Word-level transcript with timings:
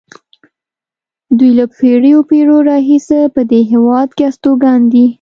دوی 1.37 1.51
له 1.59 1.65
پېړیو 1.77 2.19
پېړیو 2.29 2.57
راهیسې 2.69 3.21
په 3.35 3.41
دې 3.49 3.59
هېواد 3.71 4.09
کې 4.17 4.23
استوګن 4.31 4.79
دي. 4.91 5.05